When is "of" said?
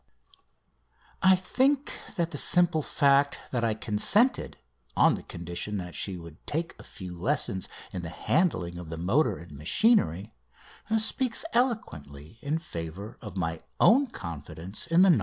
8.79-8.89, 13.21-13.37